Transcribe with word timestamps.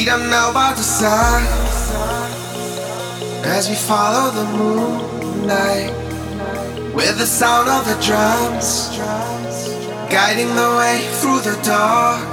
We 0.00 0.06
don't 0.06 0.30
know 0.30 0.50
about 0.50 0.78
the 0.78 0.82
sun 0.82 1.42
as 3.44 3.68
we 3.68 3.74
follow 3.74 4.30
the 4.30 4.44
moonlight 4.56 5.92
with 6.94 7.18
the 7.18 7.26
sound 7.26 7.68
of 7.68 7.84
the 7.84 8.00
drums 8.02 8.96
guiding 10.08 10.48
the 10.56 10.70
way 10.78 11.06
through 11.20 11.40
the 11.40 11.60
dark. 11.62 12.26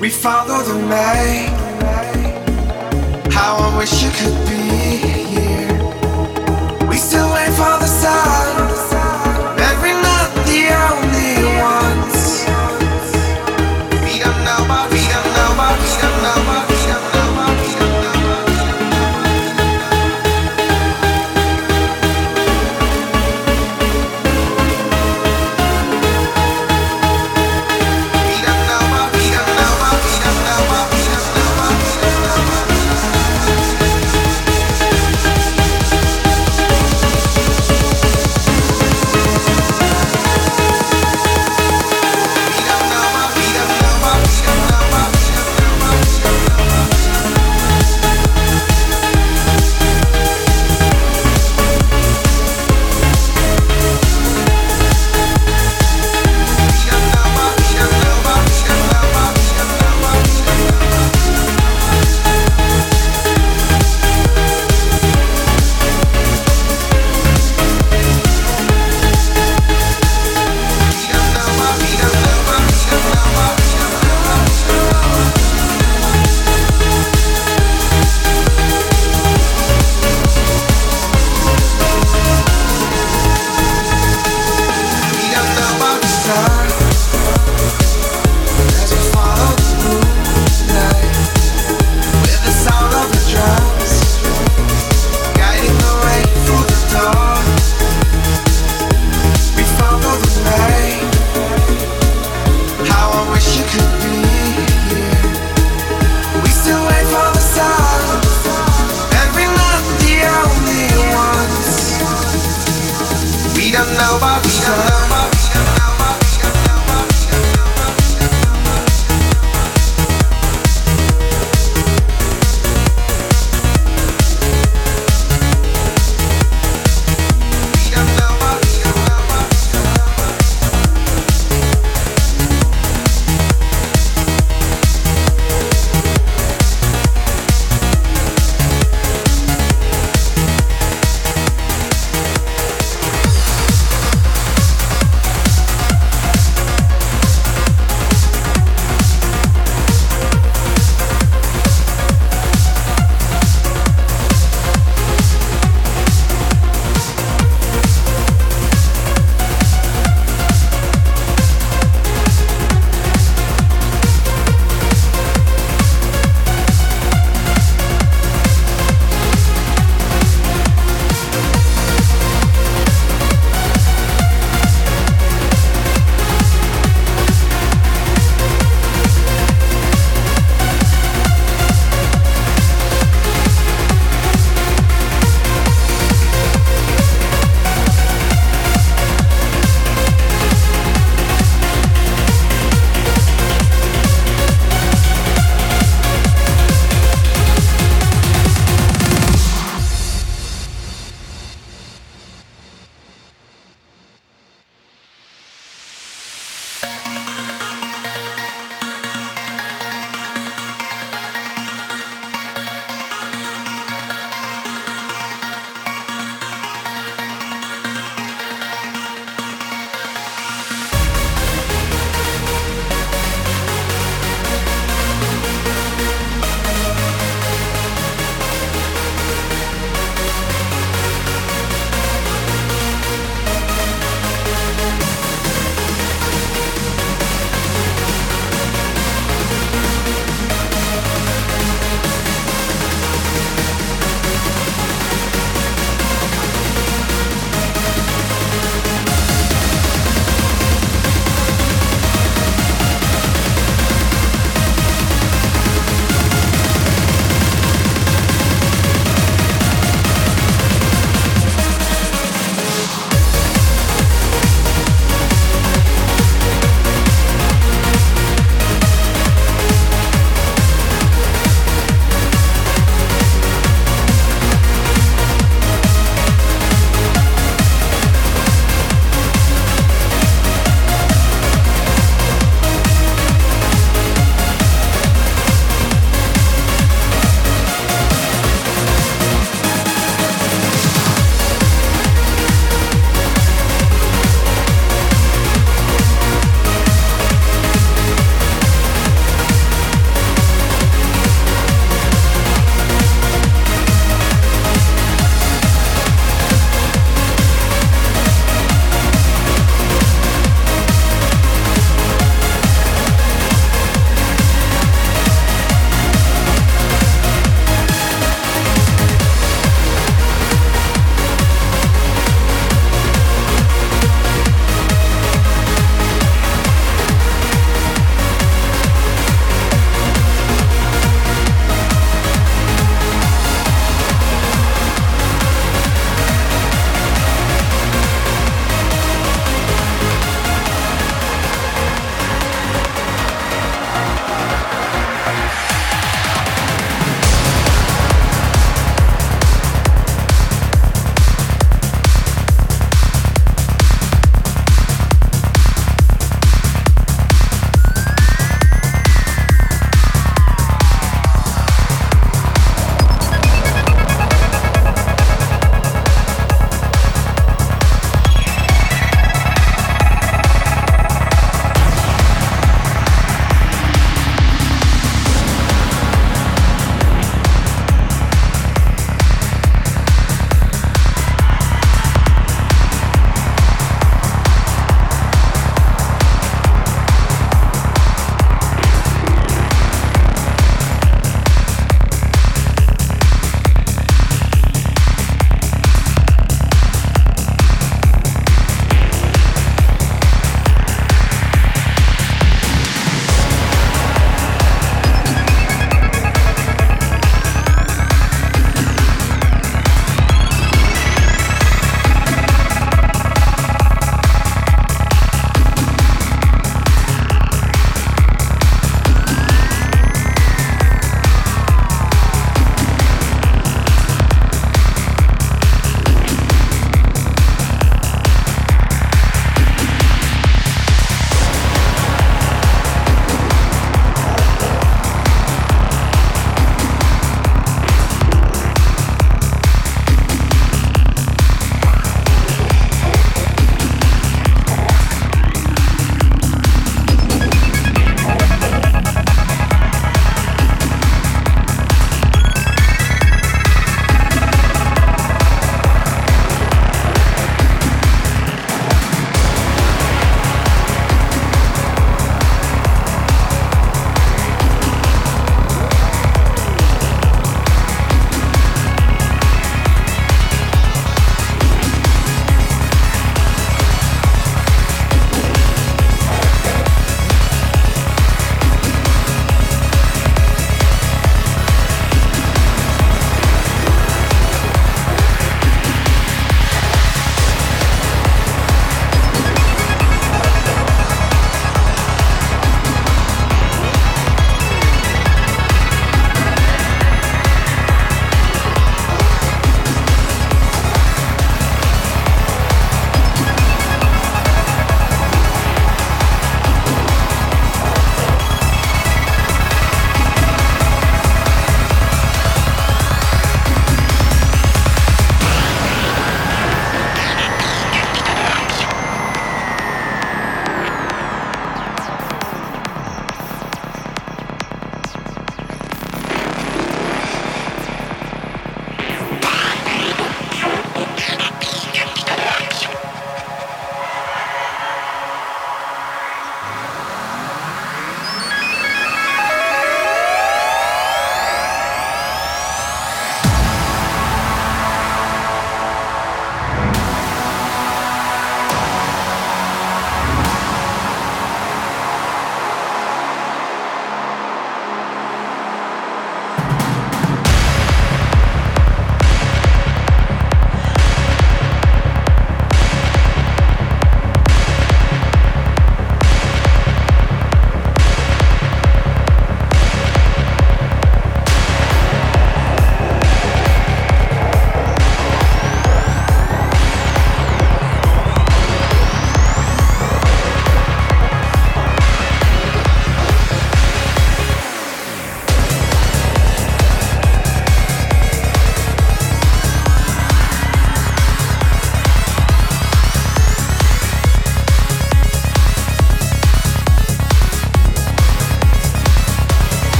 We 0.00 0.10
follow 0.10 0.60
the 0.64 0.82
night. 0.88 1.54
How 3.30 3.54
I 3.54 3.78
wish 3.78 4.02
you 4.02 4.10
could 4.10 4.38
be 4.48 4.96
here. 5.30 6.88
We 6.88 6.96
still 6.96 7.32
wait 7.32 7.50
for 7.50 7.78
the 7.78 7.86
sun. 7.86 8.39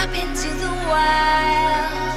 Drop 0.00 0.14
into 0.14 0.48
the 0.48 0.70
wild. 0.88 2.09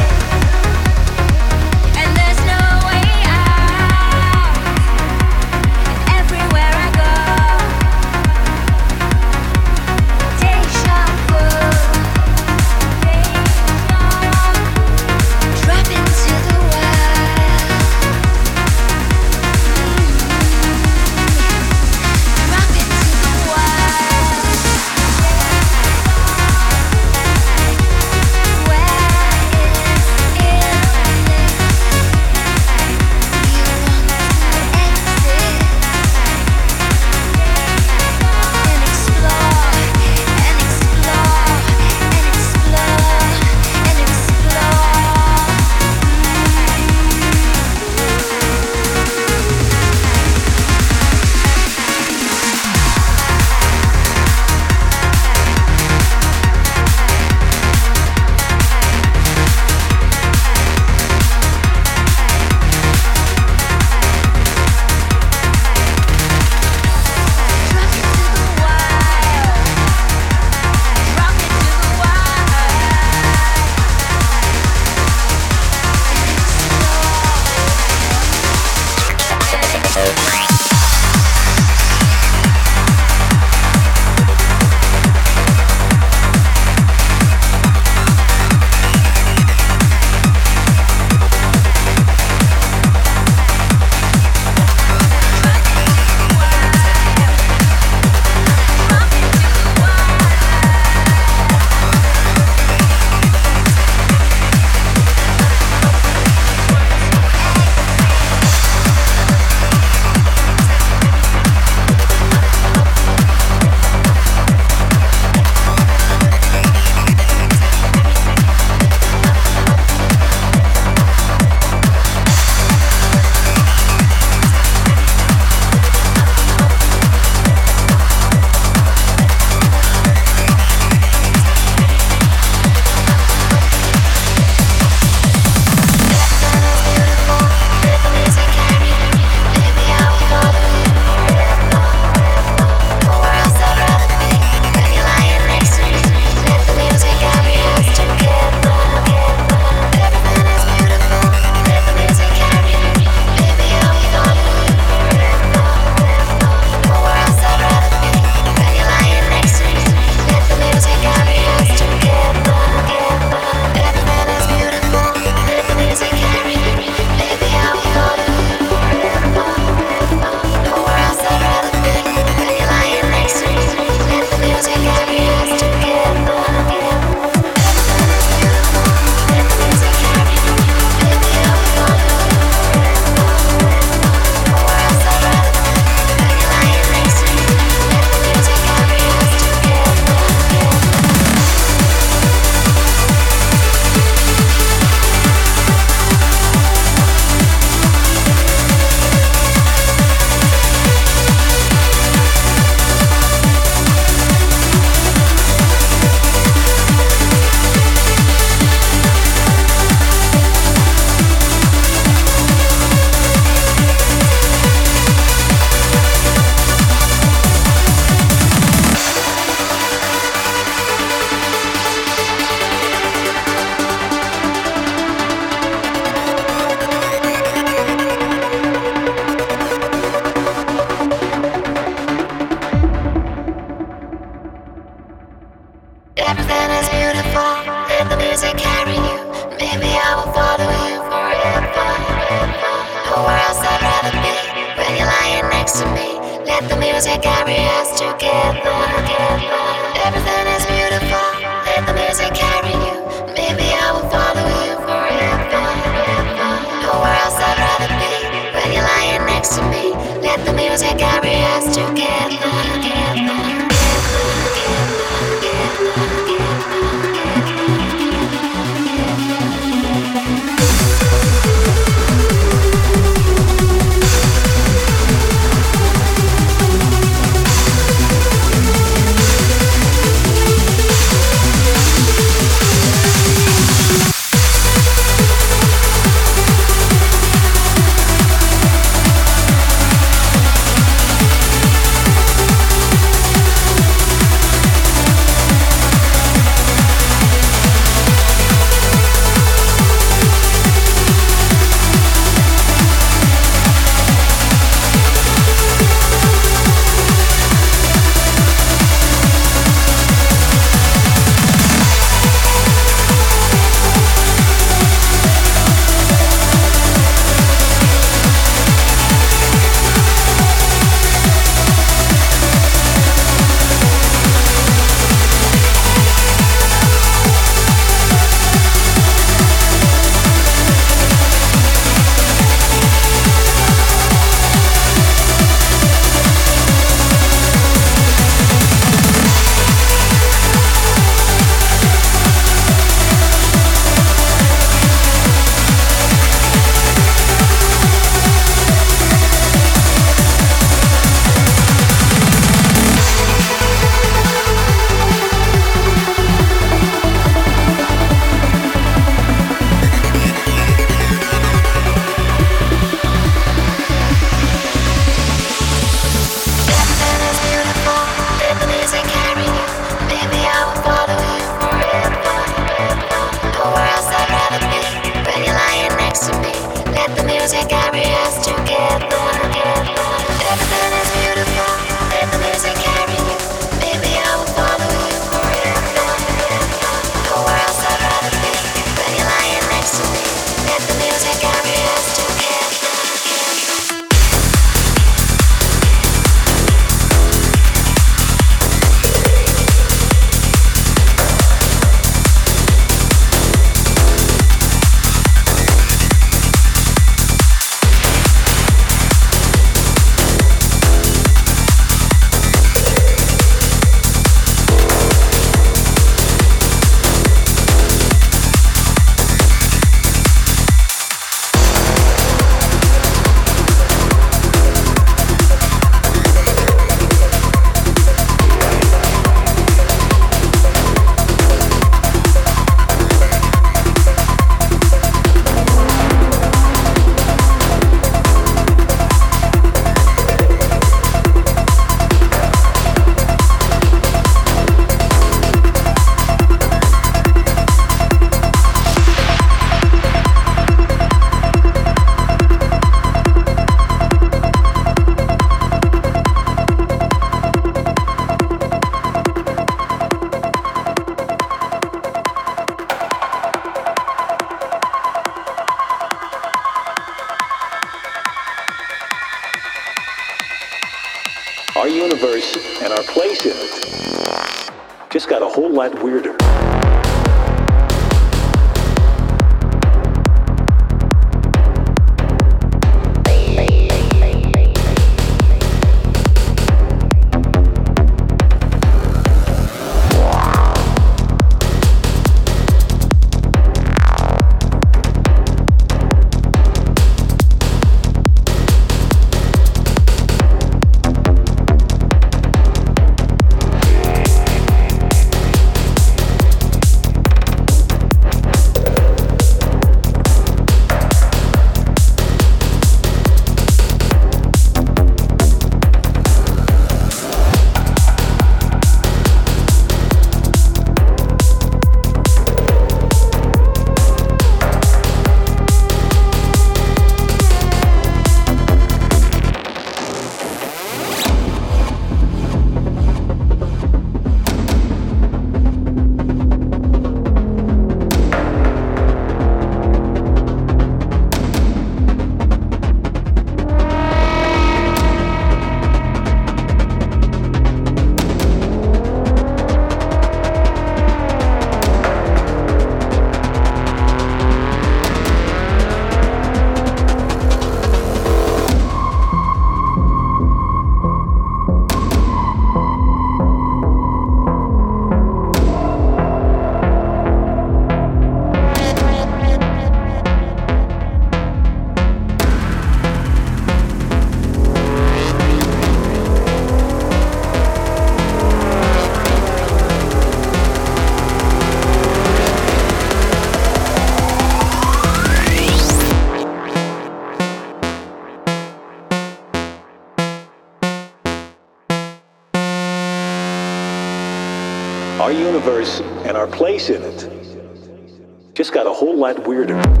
Universe 595.61 595.99
and 596.25 596.35
our 596.35 596.47
place 596.47 596.89
in 596.89 597.03
it 597.03 598.55
just 598.55 598.73
got 598.73 598.87
a 598.87 598.91
whole 598.91 599.15
lot 599.15 599.47
weirder. 599.47 600.00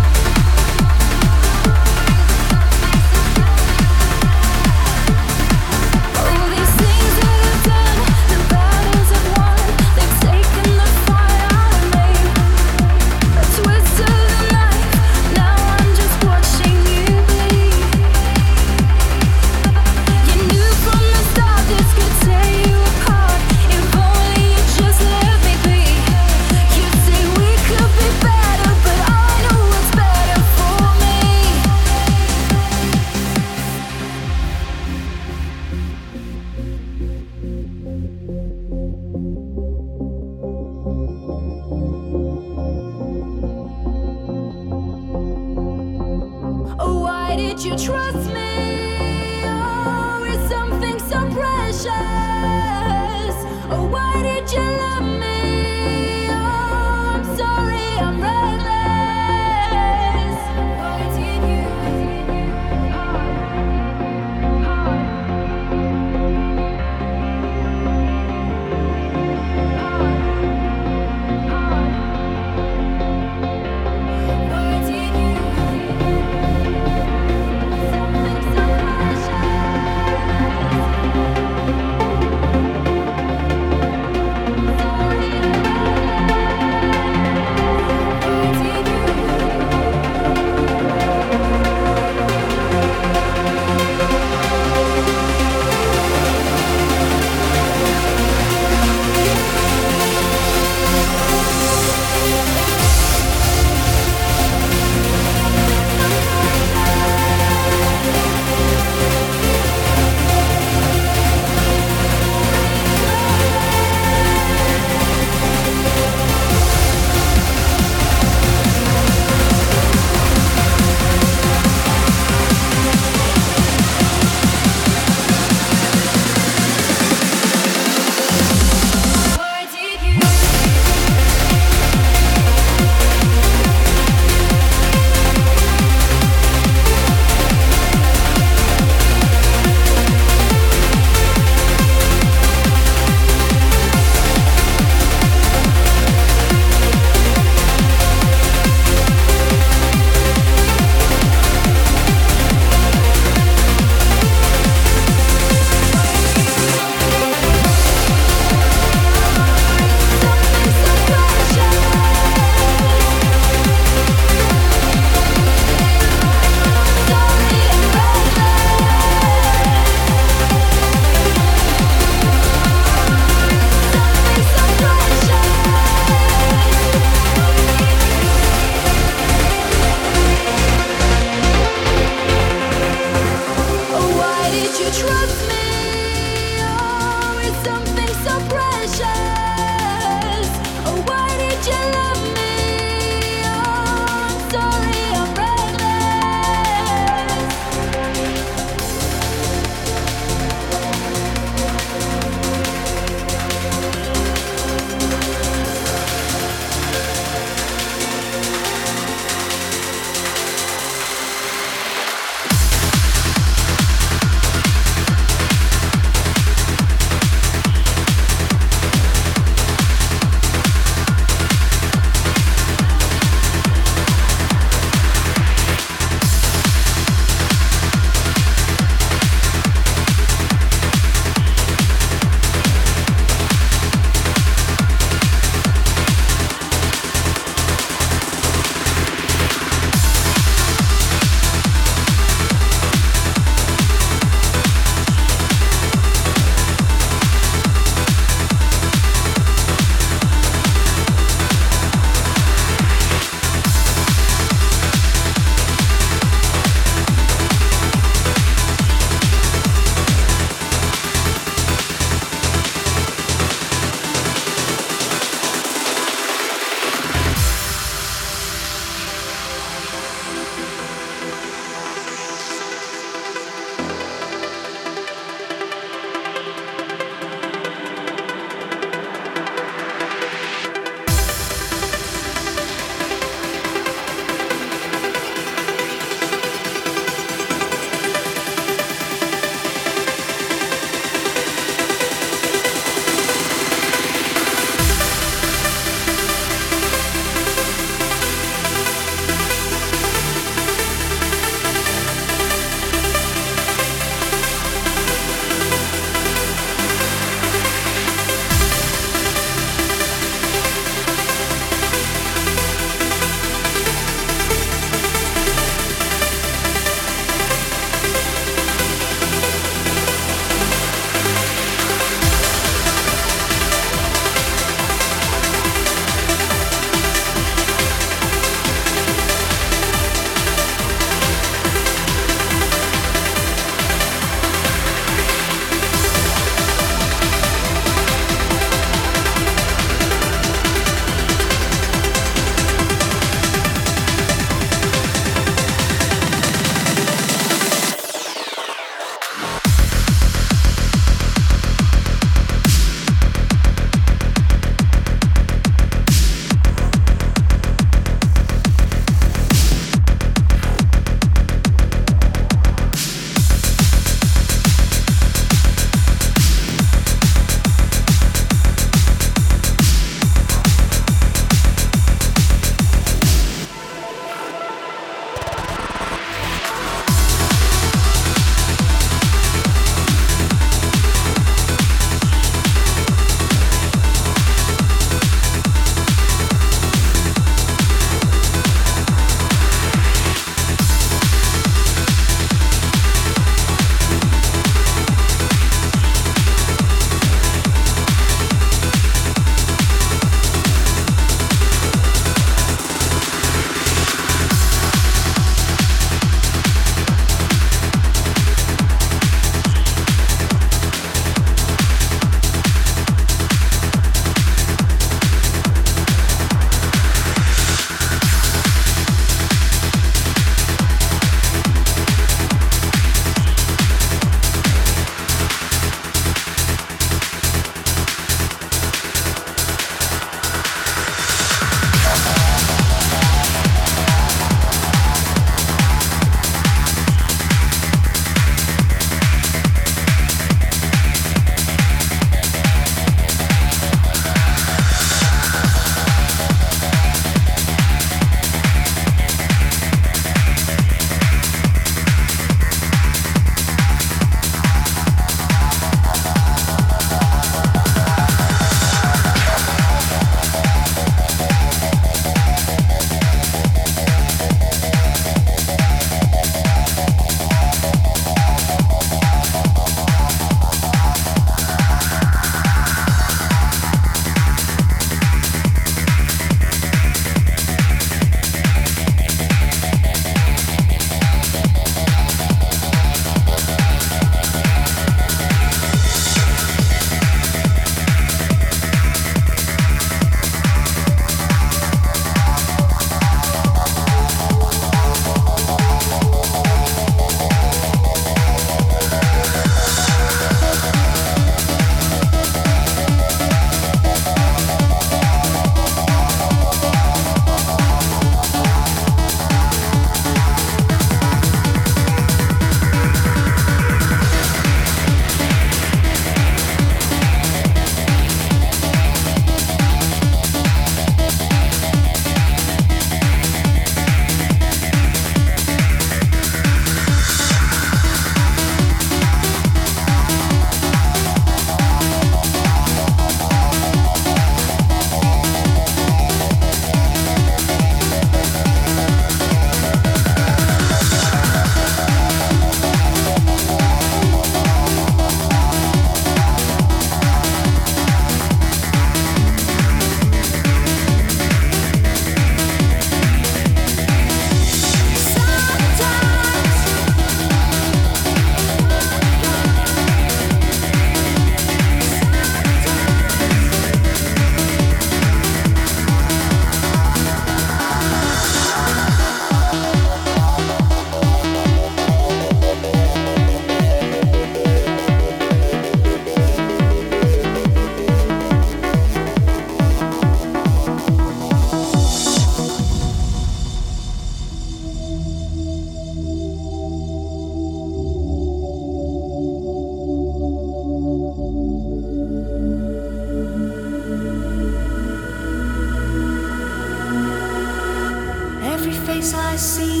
I 599.51 599.57
see 599.57 600.00